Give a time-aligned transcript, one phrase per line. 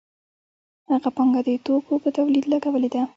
[0.91, 3.01] هغه پانګه د توکو په تولید لګولې ده